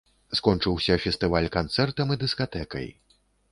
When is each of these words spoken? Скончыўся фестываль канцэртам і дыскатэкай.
Скончыўся 0.37 0.95
фестываль 1.03 1.51
канцэртам 1.57 2.17
і 2.17 2.19
дыскатэкай. 2.25 2.93